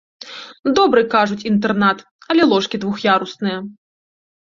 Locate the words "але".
2.35-2.47